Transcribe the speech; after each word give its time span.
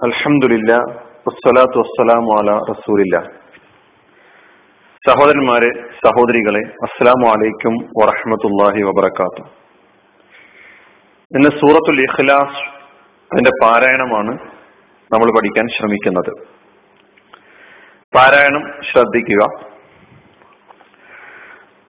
അൽഹംദുലില്ല 0.00 0.72
വസ്സലാത്തു 1.26 1.76
വസ്സലാമു 1.82 2.30
അല 2.36 2.50
റസൂലില്ല 2.70 3.16
സഹോദരന്മാരെ 5.02 5.68
സഹോദരികളെ 6.04 6.62
അസ്സലാമു 6.86 7.26
അലൈക്കും 7.32 7.74
വറഹമത്തല്ലാഹി 8.00 8.80
വബർക്കാത്തു 8.88 9.42
ഇന്ന് 11.32 11.50
സൂറത്തുൽ 11.60 12.00
ഇഖ്ലാസ് 12.06 12.62
അതിന്റെ 13.30 13.52
പാരായണമാണ് 13.62 14.32
നമ്മൾ 15.10 15.28
പഠിക്കാൻ 15.36 15.68
ശ്രമിക്കുന്നത് 15.76 16.32
പാരായണം 18.12 18.64
ശ്രദ്ധിക്കുക 18.90 19.42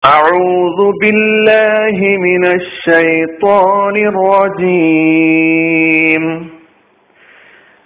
أعوذ 0.02 0.78
بالله 1.02 1.98
من 2.20 2.42
الشيطان 2.54 3.96
الرجيم 4.12 6.24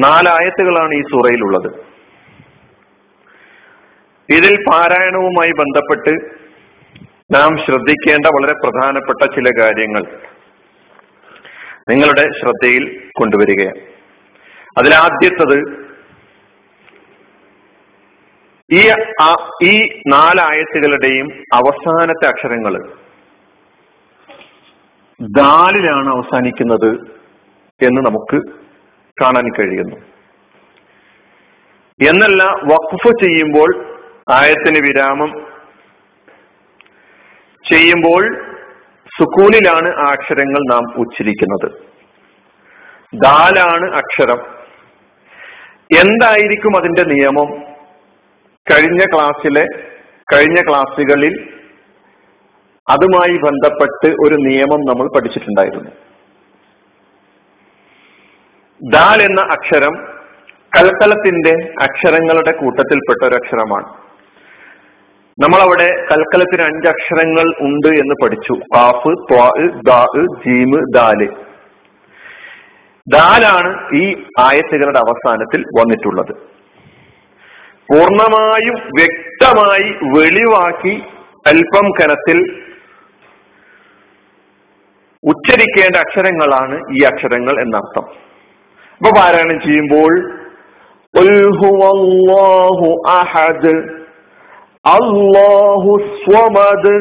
നാലായത്തുകളാണ് 0.00 0.94
ഈ 0.94 1.02
സൂറയിലുള്ളത്. 1.02 1.80
ഇതിൽ 4.30 4.64
പാരായണവുമായി 4.70 5.50
ബന്ധപ്പെട്ട് 5.50 6.42
നാം 7.34 7.56
ശ്രദ്ധിക്കേണ്ട 7.56 8.26
വളരെ 8.26 8.52
പ്രധാനപ്പെട്ട 8.52 9.34
ചില 9.34 9.62
കാര്യങ്ങൾ 9.62 10.02
നിങ്ങളുടെ 11.90 12.28
ശ്രദ്ധയിൽ 12.40 13.10
കൊണ്ടുവരികയാണ്. 13.18 13.80
അതിലാദ്യത്തത് 14.78 15.82
ഈ 18.72 18.82
ഈ 19.62 20.00
നാലായത്തുകളുടെയും 20.08 21.26
അവസാനത്തെ 21.52 22.28
അക്ഷരങ്ങൾ 22.28 22.92
ദാലിലാണ് 25.20 26.08
അവസാനിക്കുന്നത് 26.08 26.90
എന്ന് 27.82 28.00
നമുക്ക് 28.06 28.62
കാണാൻ 29.20 29.52
കഴിയുന്നു. 29.52 29.96
എന്നല്ല 32.10 32.44
വഖഫ് 32.44 33.24
ചെയ്യുമ്പോൾ 33.24 33.98
ആയത്തിന് 34.32 34.86
വിരാമം. 34.88 35.46
ചെയ്യുമ്പോൾ 37.70 38.44
സുക്കൂനിലാണ് 39.18 39.88
ആ 39.88 40.12
അക്ഷരങ്ങൾ 40.12 40.58
നാം 40.72 41.00
ഉച്ചരിക്കുന്നത്. 41.00 41.70
ദാലാണ് 43.14 43.96
അക്ഷരം. 43.96 44.38
എന്തായിരിക്കും 46.00 46.76
അതിന്റെ 46.76 47.02
നിയമം? 47.02 47.62
കഴിഞ്ഞ 48.70 49.04
ക്ലാസ്സിലെ 49.14 49.66
കഴിഞ്ഞ 50.34 50.68
ക്ലാസ്സുകളിൽ 50.68 51.48
അതുമായി 52.90 53.38
ബന്ധപ്പെട്ട് 53.38 54.14
ഒരു 54.26 54.34
നിയമം 54.34 54.80
നമ്മൾ 54.80 55.08
പഠിച്ചിട്ടുണ്ടായിരുന്നു. 55.16 55.90
ദാൽ 58.82 59.22
എന്ന 59.22 59.40
അക്ഷരം 59.40 59.94
കൽക്കലത്തിന്റെ 60.76 61.72
അക്ഷരങ്ങളുടെ 61.82 62.52
കൂട്ടത്തിൽപ്പെട്ട 62.52 63.28
ഒരു 63.28 63.34
അക്ഷരമാണ്. 63.34 63.86
നമ്മൾ 65.42 65.60
അവിടെ 65.60 66.06
കൽക്കലത്തിന് 66.12 66.62
അഞ്ച് 66.62 66.88
അക്ഷരങ്ങൾ 66.88 67.54
ഉണ്ട് 67.60 67.86
എന്ന് 67.86 68.14
പഠിച്ചു. 68.24 68.52
കാഫ് 68.52 70.48
ജീമ് 70.48 70.94
ദാൽ 70.94 71.28
ദാലാണ് 73.08 73.94
ഈ 73.94 74.22
ആയത്തുകളുടെ 74.40 74.98
അവസാനത്തിൽ 74.98 75.60
വന്നിട്ടുള്ളത്. 75.60 76.32
പൂർണമായും 77.92 78.74
വ്യക്തമായി 78.74 79.94
വെളിവാക്കി 80.18 81.02
അല്പം 81.46 81.90
കനത്തിൽ 81.90 82.62
ഉച്ചരിക്കേണ്ട 85.24 85.96
അക്ഷരങ്ങളാണ് 85.96 86.74
ഈ 86.74 87.02
അക്ഷരങ്ങൾ 87.04 87.60
എന്നർത്ഥം. 87.60 88.31
അപ്പൊ 89.02 89.10
പാരായണം 89.20 89.58
ചെയ്യുമ്പോൾ 89.58 90.12
അഹദ് 93.14 93.72
അല്ലാഹു 94.92 95.92
സ്വമദ് 96.20 96.94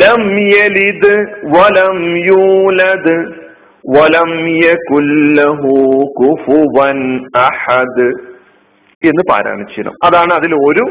ലം 0.00 0.22
യലിദ് 0.54 1.12
വലം 1.44 1.98
യൂലദ് 2.26 3.16
വലം 3.84 4.32
യകുല്ലഹു 4.62 5.74
കുഫുവൻ 6.20 6.98
അഹദ് 7.44 8.08
എന്ന് 9.02 9.22
പാരായണം 9.30 9.68
ചെയ്യണം 9.68 9.94
അതാണ് 10.04 10.32
അതിൽ 10.34 10.54
ഒരു 10.66 10.84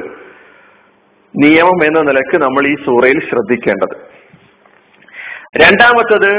നിയമം 1.36 1.80
എന്ന 1.86 2.00
നിലയ്ക്ക് 2.02 2.38
നമ്മൾ 2.38 2.64
ഈ 2.68 2.76
സൂറയിൽ 2.86 3.20
ശ്രദ്ധിക്കേണ്ടത്. 3.30 3.96
രണ്ടാമത്തത് 5.58 6.32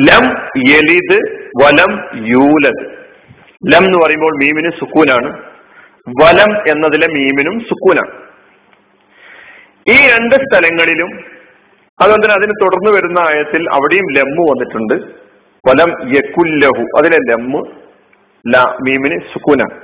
ലം 0.00 0.24
യലിദ് 0.68 1.18
വലം 1.62 2.08
യൂലദ്. 2.14 2.90
ലം 3.72 3.84
എന്ന് 3.84 3.98
പറയുമ്പോൾ 3.98 4.44
മീമിന് 4.44 4.70
സുക്കൂനാണ്. 4.70 5.42
വലം 6.08 6.70
എന്നതിലെ 6.70 7.06
മീമിനും 7.06 7.60
സുക്കൂനാണ്. 7.60 8.22
ഈ 9.88 10.08
രണ്ട് 10.08 10.34
സ്ഥലങ്ങളിലും 10.34 11.10
അതുകൊണ്ട് 12.00 12.26
തന്നെ 12.26 12.36
അതിന് 12.36 12.52
തുടർന്ന് 12.62 12.90
വരുന്ന 12.90 13.18
ആയത്തിൽ 13.18 13.66
അവിടെയും 13.72 14.04
ലമ്മ് 14.12 14.50
വന്നിട്ടുണ്ട്. 14.50 14.94
വലം 15.68 16.16
യക്കുല്ലഹു 16.16 16.86
അതിലെ 16.98 17.16
ലമ്മ് 17.30 17.66
ല 18.54 18.58
മീമിന് 18.58 19.20
സുക്കൂനാണ്. 19.32 19.80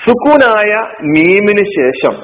സുക്കൂനായ 0.05 0.71
മീമിന് 1.01 1.65
ശേഷം. 1.65 2.15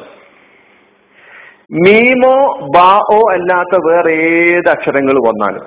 മീമോ 1.72 2.58
ബാഓ 2.76 3.32
അല്ലാത്ത 3.32 3.78
വേറെ 3.88 4.14
ഏത് 4.14 4.70
അക്ഷരങ്ങൾ 4.70 5.14
വന്നാലും. 5.14 5.66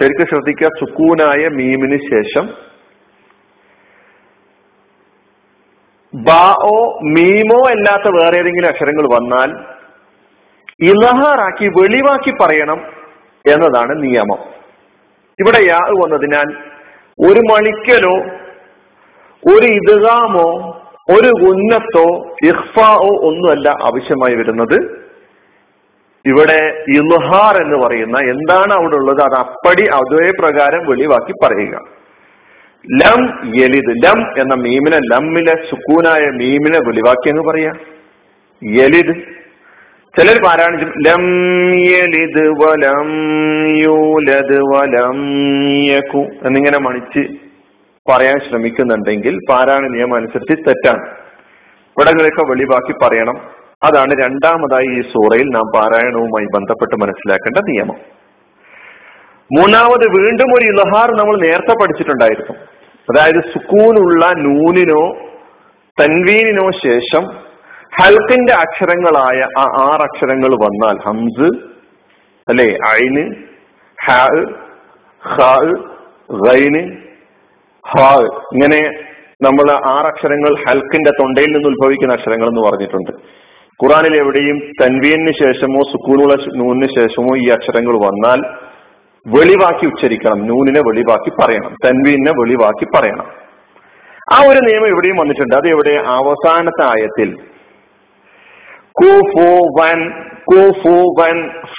ശരിക്കും 0.00 0.26
ശ്രദ്ധിക്കുക 0.26 0.68
സുക്കൂനായ 0.68 1.48
മീമിന് 1.48 1.96
ശേഷം. 1.96 2.48
ബാഓ 6.14 6.98
മീമോ 7.02 7.68
അല്ലാത്ത 7.68 8.08
വേറെ 8.08 8.38
ഏതെങ്കിലും 8.38 8.68
അക്ഷരങ്ങൾ 8.68 9.14
വന്നാൽ 9.14 9.50
ഇലഹാറാക്കി 10.80 11.68
വെളിവാക്കി 11.68 12.32
പറയണം 12.42 12.80
എന്നതാണ് 13.52 14.02
നിയമം. 14.02 14.40
ഇവിടെ 15.38 15.64
യാ 15.64 15.78
വന്നതിനാൽ 16.02 16.48
ഒരു 17.30 17.40
മണിക്കലോ 17.40 18.16
ഒരു 19.54 19.66
ഇതുകാമോ 19.66 20.69
ഒരു 21.10 21.28
ഉന്നത്തോ 21.48 22.34
ഇഹ്ഫാവോ 22.44 23.28
ഒന്നുമല്ല 23.28 23.68
ആവശ്യമായി 23.68 24.34
വരുന്നത്. 24.34 25.00
ഇവിടെ 26.26 26.84
ഇൽഹാർ 26.88 27.62
എന്ന് 27.62 27.76
പറയുന്ന 27.76 28.18
എന്താണ് 28.18 28.72
അവിടെ 28.72 28.94
ഉള്ളത്? 28.94 29.22
അത് 29.22 29.34
അപ്പടി 29.38 29.86
അതേ 29.86 30.30
പ്രകാരം 30.40 30.86
വെളിവാക്കി 30.86 31.32
പറയുക. 31.44 32.00
ലം 33.02 33.20
യലിദ് 33.56 34.04
ലം 34.04 34.40
എന്ന 34.40 34.54
മീമിനെ 34.54 34.98
ലമ്മിലെ 34.98 35.54
സുക്കൂനായ 35.70 36.20
മീമിനെ 36.20 36.78
വെളിവാക്കി 36.78 37.28
എന്ന് 37.28 37.42
പറയാ 37.42 37.72
യലിദ്. 38.64 39.14
ചിലർ 40.18 40.42
പാരായണം 40.44 40.92
ലം 41.06 41.24
യലിദ് 41.74 42.46
വലം 42.62 43.10
യൂലദ് 43.76 44.58
വലം 44.74 45.18
യകു 45.84 46.22
എന്നിങ്ങനെ 46.46 46.78
മണിച്ച് 46.78 47.49
പറയാൻ 48.10 48.38
ശ്രമിക്കുന്നുണ്ടെങ്കിൽ 48.48 49.38
പാരായണ 49.50 49.82
നിയമം 49.82 50.16
അനുസരിച്ച് 50.16 50.68
തെറ്റാണ്. 50.68 51.04
ഇവിടങ്ങളൊക്കെ 51.88 52.42
വെളിവാക്കി 52.50 52.92
പറയണം. 53.02 53.36
അതാണ് 53.84 54.12
രണ്ടാമതായി 54.24 54.86
ഈ 54.86 55.00
സൂറയിൽ 55.00 55.44
നാം 55.44 55.66
പാരായണവുമായി 55.74 56.46
ബന്ധപ്പെട്ട് 56.54 56.96
മനസ്സിലാക്കേണ്ട 57.02 57.56
നിയമം. 57.68 57.96
മൂന്നാമത് 59.58 60.08
വീണ്ടും 60.16 60.54
ഒരു 60.58 60.64
ഇലഹാർ 60.64 61.10
നമ്മൾ 61.10 61.40
നേരത്തെ 61.40 61.74
പഠിച്ചിട്ടുണ്ടായിരുന്നു. 61.82 62.54
അതായത് 63.10 63.44
സുക്കൂനുള്ള 63.52 64.26
നൂനിനോ 64.26 65.16
തൻവീനിനോ 66.00 66.70
ശേഷം 66.70 67.24
ഹൽക്കിന്റെ 68.00 68.52
അക്ഷരങ്ങളായ 68.52 69.40
ആ 69.58 69.62
ആറ് 69.62 70.02
അക്ഷരങ്ങൾ 70.02 70.54
വന്നാൽ 70.54 70.96
ഹംസ് 71.06 71.48
അല്ലെ 72.48 72.78
ഐന് 73.04 73.34
ഹാ 74.06 74.28
ഹൈന് 76.46 76.99
ഹാ 77.98 78.20
ഇങ്ങനെ 78.52 78.90
നമ്മൾ 79.42 79.70
ആറക്ഷരങ്ങൾ 79.70 80.68
ഹൽക്കിന്റെ 80.68 81.10
തൊണ്ടയിൽ 81.10 81.46
നിന്ന് 81.46 81.68
ഉത്ഭവിക്കുന്ന 81.68 82.12
അക്ഷരങ്ങൾ 82.12 82.48
എന്ന് 82.48 82.60
പറഞ്ഞിട്ടുണ്ട്. 82.60 83.10
ഖുറാനിൽ 83.84 84.16
എവിടെയും 84.16 84.72
തൻവീനിന് 84.82 85.32
ശേഷമോ 85.32 85.82
സുക്കൂനുള്ള 85.82 86.34
നൂനിന് 86.56 86.86
ശേഷമോ 86.98 87.36
ഈ 87.36 87.48
അക്ഷരങ്ങൾ 87.48 88.06
വന്നാൽ 88.06 88.40
വെളിവാക്കി 89.26 89.86
ഉച്ചരിക്കണം. 89.86 90.46
നൂനിനെ 90.46 90.80
വെളിവാക്കി 90.80 91.30
പറയണം. 91.30 91.76
തൻവീനെ 91.84 92.32
വെളിവാക്കി 92.32 92.86
പറയണം. 92.96 93.26
ആ 94.32 94.42
ഒരു 94.48 94.58
നിയമം 94.58 94.86
എവിടെയും 94.86 95.16
വന്നിട്ടുണ്ട്. 95.16 95.54
അത് 95.54 95.68
എവിടെ? 95.68 96.02
അവസാനത്തെ 96.06 96.84
ആയത്തിൽ. 96.84 97.34
കുഫു 98.92 99.56
വൻ 99.80 100.10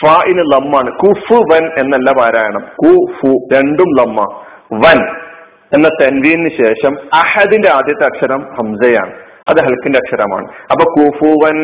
വൻ 0.05 0.39
ലമ്മാണ്. 0.39 0.91
കുഫു 0.91 1.33
വൻ 1.33 1.71
എന്നല്ല 1.77 2.11
പാരായണം. 2.11 2.61
കുഫു 2.85 3.47
രണ്ടും 3.53 3.85
ലമ്മ. 4.01 4.41
വൻ. 4.73 5.30
എന്ന 5.73 5.89
തൻവീന് 6.01 6.49
ശേഷം 6.49 6.97
അഹദിന്റെ 7.13 7.69
ആദ്യത്തെ 7.69 8.05
അക്ഷരം 8.05 8.41
ഹംസയാണ്. 8.41 9.13
അത് 9.49 9.59
ഹൽക്കിന്റെ 9.61 9.99
അക്ഷരമാണ്. 9.99 10.47
അപ്പൊ 10.71 10.85
കുഫുവൻ 10.93 11.57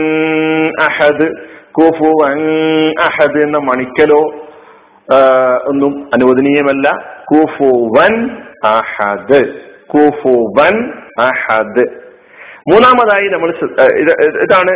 അഹദ് 0.82 1.28
കുഫുവൻ 1.72 2.40
അഹദ് 3.02 3.38
എന്ന 3.42 3.58
മണിക്കലോ 3.58 4.22
ഒന്നും 5.68 6.10
അനുവദനീയമല്ല. 6.14 6.92
കുഫുവൻ 7.32 8.30
അഹദ് 8.66 9.54
കുഫുവൻ 9.94 10.94
അഹദ്. 11.20 11.86
മൂന്നാമതായി 12.72 13.28
നമ്മൾ 13.28 13.50
ഇതാണ് 14.44 14.74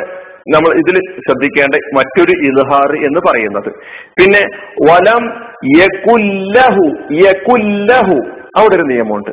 നമ്മൾ 0.55 0.71
ഇതിൽ 0.73 0.99
ശ്രദ്ധിക്കേണ്ട 0.99 1.75
മറ്റൊരു 1.97 2.31
ഇൽഹാർ 2.31 3.05
എന്ന് 3.05 3.19
പറയുന്നത്. 3.19 3.73
പിന്നെ 4.19 4.43
വലം 4.89 5.23
യകുല്ലഹു 5.79 6.85
യകുല്ലഹു. 7.11 8.40
അവിടെ 8.57 8.75
ഒരു 8.75 8.83
നിയമമുണ്ട്. 8.83 9.31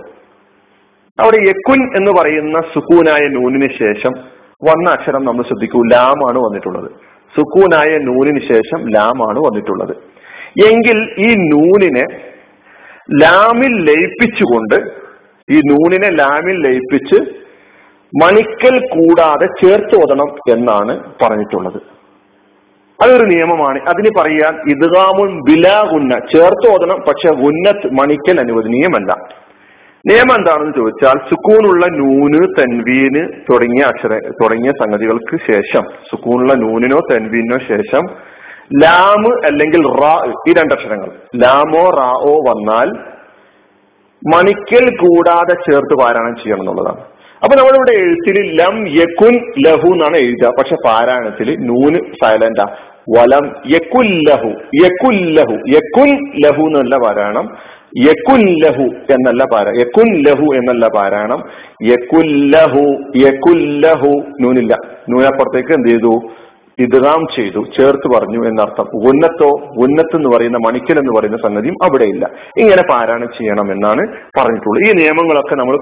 അവിടെ 1.23 1.37
യക്കുൻ 1.37 1.97
എന്ന് 1.97 2.13
പറയുന്ന 2.13 2.61
സുക്കൂനായ 2.61 3.29
നൂനിന് 3.29 3.69
ശേഷം 3.79 4.13
വന്ന 4.65 4.91
അക്ഷരം 4.91 5.25
നമ്മൾ 5.25 5.43
ശ്രദ്ധിക്കൂ 5.43 5.83
ലാമാണ് 5.83 6.39
വന്നിട്ടുള്ളത്. 6.39 6.91
സുക്കൂനായ 7.37 7.99
നൂനിന് 7.99 8.41
ശേഷം 8.41 8.89
ലാമാണ് 8.91 9.39
വന്നിട്ടുള്ളത്. 9.39 9.97
എങ്കിൽ 10.69 11.15
ഈ 11.19 11.35
നൂനിനെ 11.35 12.05
ലാമിൽ 13.23 13.93
ലയിപ്പിച്ചുകൊണ്ട് 13.93 14.75
ഈ 15.51 15.61
നൂനിനെ 15.67 16.09
ലാമിൽ 16.11 16.63
ലയിപ്പിച്ച് 16.63 17.49
മണിക്കൽ 18.23 18.79
കൂടാതെ 18.79 19.47
ചേർത്ത് 19.47 19.97
ഓതണം 19.97 20.57
എന്നാണ് 20.57 21.15
പറഞ്ഞിട്ടുള്ളത്. 21.23 21.98
അതൊരു 23.03 23.27
നിയമമാണ്. 23.33 23.79
അതിന് 23.91 24.11
പറയാൻ 24.19 24.55
ഇദ്ഗാമുൻ 24.73 25.33
ബിലാ 25.49 25.77
ഗുന്ന 25.91 26.15
ചേർത്ത് 26.33 26.67
ഓതണം 26.75 26.99
പക്ഷെ 27.09 27.31
ഗുന്നത്ത് 27.43 27.89
മണിക്കൽ 27.99 28.39
അനുവദനീയമല്ല. 28.45 29.13
നിയമം 30.05 30.35
എന്താണെന്ന് 30.39 30.75
ചോദിച്ചാൽ 30.79 31.17
സുക്കൂനുള്ള 31.29 31.85
നൂന് 32.01 32.41
തൻവീന് 32.59 33.23
തുടങ്ങിയ 33.49 33.85
അക്ഷര 33.93 34.13
തുടങ്ങിയ 34.41 34.73
സംഗതികൾക്ക് 34.83 35.37
ശേഷം 35.51 35.85
സുക്കൂനുള്ള 36.11 36.55
നൂനിനോ 36.65 36.99
തൻവീനോ 37.13 37.59
ശേഷം 37.71 38.05
ലാമ് 38.83 39.33
അല്ലെങ്കിൽ 39.49 39.83
റാ 40.01 40.15
ഈ 40.49 40.55
രണ്ടക്ഷരങ്ങൾ 40.59 41.11
ലാമോ 41.43 41.85
റാ 41.99 42.11
ഓ 42.31 42.33
വന്നാൽ 42.49 42.89
മണിക്കൽ 44.23 44.87
കൂടാതെ 45.03 45.55
ചേർത്ത് 45.67 45.95
പാരായണം 46.03 46.35
ചെയ്യണം 46.43 46.63
എന്നുള്ളതാണ്. 46.63 47.03
അപ്പൊ 47.43 47.57
നമ്മളിവിടെ 47.57 47.93
എഴുത്തിൽ 47.93 48.37
ലം 48.61 48.77
യക്കുൻ 48.89 49.35
ലഹു 49.67 49.89
എന്നാണ് 49.89 50.17
എഴുതുക. 50.17 50.49
പക്ഷെ 50.59 50.77
പാരായണത്തിൽ 50.85 51.57
നൂന് 51.61 51.99
സൈലന്റാ 52.25 52.65
വലം 53.17 53.45
യക്കുൻ 53.67 54.09
ലഹു 54.29 54.51
യക്കുൻ 55.75 56.09
ലഹു 56.45 56.63
എന്നല്ല 56.67 56.97
പാരായണം. 56.97 57.47
യക്കുൻ 57.99 58.43
ലഹു 58.65 58.87
എന്നല്ല 59.15 59.45
പാര 59.53 59.69
യക്കുൻ 59.79 60.09
ലഹു 60.27 60.49
എന്നല്ല 60.55 60.87
പാരായണം. 60.97 61.41
യക്കുല്ലഹു 61.83 62.85
യക്കുല്ലഹു 63.17 64.13
നൂനില്ല. 64.41 64.75
നൂനപ്പുറത്തേക്ക് 65.09 65.73
എന്ത് 65.73 65.89
ചെയ്തു? 65.89 66.15
ഇദ്ഗാം 66.79 67.27
ചെയ്തു 67.37 67.65
ചേർത്ത് 67.79 68.09
പറഞ്ഞു 68.17 68.47
എന്നർത്ഥം. 68.47 68.87
ഉന്നത്തോ 68.95 69.49
ഉന്നത്ത് 69.79 70.17
എന്ന് 70.17 70.37
പറയുന്ന 70.37 70.59
മണിക്കൽ 70.67 70.99
എന്ന് 70.99 71.13
പറയുന്ന 71.19 71.37
സംഗതിയും 71.37 71.75
അവിടെയില്ല. 71.83 72.31
ഇങ്ങനെ 72.57 72.83
പാരായണം 72.91 73.29
ചെയ്യണം 73.39 73.73
എന്നാണ് 73.73 74.07
പറഞ്ഞിട്ടുള്ളത്. 74.39 74.89
ഈ 74.89 74.93
നിയമങ്ങളൊക്കെ 74.93 75.55
നമ്മൾ 75.55 75.77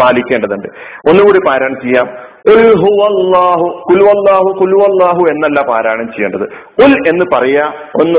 പാലിക്കേണ്ടതുണ്ട്. 0.00 0.68
ഒന്നുകൂടി 1.08 1.38
പാരായണം 1.46 1.80
ചെയ്യാം. 1.80 2.32
ഉൽഹുവല്ലാഹു 2.46 3.84
കുൽവല്ലാഹു 3.90 4.52
കുൽവല്ലാഹു 4.60 5.26
എന്നല്ല 5.30 5.60
പാരായണം 5.60 6.06
ചെയ്യേണ്ടത്. 6.06 6.42
ഉൽ 6.84 7.08
എന്ന് 7.08 7.24
പറയാ 7.32 7.72
ഒന്ന് 8.02 8.18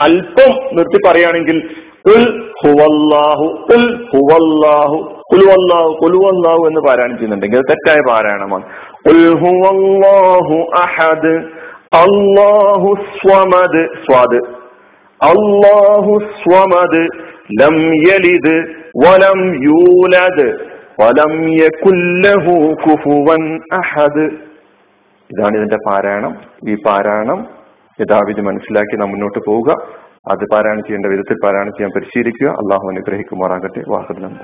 അല്പം 0.00 0.76
നിർത്തി 0.76 1.08
പറയുകയാണെങ്കിൽ 1.08 1.70
ഉൽ 2.06 2.50
ഹുവല്ലാഹു 2.62 3.44
ഉൽ 3.44 4.08
ഹുവല്ലാഹു 4.12 5.22
കുലുവല്ലാഹു 5.32 5.98
കുലുവല്ലാഹു 6.02 6.66
എന്ന് 6.66 6.80
പാരായണം 6.80 7.14
ചെയ്യുന്നുണ്ടെങ്കിൽ 7.14 7.60
തെറ്റായ 7.70 8.00
പാരായണമാണ്. 8.08 8.64
ഉൽ 9.08 9.38
ഹുവല്ലാഹു 9.38 10.70
അഹദ് 10.76 11.59
അള്ളാഹു 11.92 12.94
സ്വമദ് 13.18 13.88
സ്വാദ്. 13.94 14.42
അള്ളാഹു 15.22 16.18
സ്വമദ് 16.18 17.08
ലം 17.60 17.94
യലിദ് 17.94 18.74
വലം 19.06 19.64
യൂലദ് 19.64 20.48
വലം 21.00 21.48
യകുല്ലഹു 21.48 22.74
കുഫുവൻ 22.74 23.60
അഹദ്. 23.72 24.30
ഇതാണ് 25.32 25.56
ഇതിന്റെ 25.56 25.76
പാരായണം. 25.86 26.36
ഈ 26.68 26.74
പാരായണം 26.86 27.46
യഥാവിധി 28.00 28.40
മനസ്സിലാക്കി 28.40 28.96
നാം 28.96 29.10
മുന്നോട്ട് 29.10 29.38
പോവുക. 29.46 29.72
അത് 30.30 30.44
പാരായണം 30.52 30.82
ചെയ്യേണ്ട 30.82 31.06
വിധത്തിൽ 31.06 31.36
പാരായണം 31.44 31.70
ചെയ്യാൻ 31.70 31.90
പരിശീലിക്കുക. 31.96 32.48
അള്ളാഹു 32.48 32.88
അനുഗ്രഹിക്കുമാറാകട്ടെ. 32.88 33.82
വാഹനം 33.88 34.36